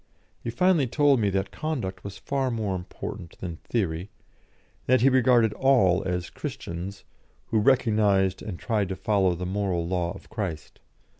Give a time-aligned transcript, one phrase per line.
[0.43, 4.09] He finally told me that conduct was far more important than theory, and
[4.87, 7.03] that he regarded all as "Christians"
[7.49, 10.79] who recognised and tried to follow the moral law of Christ.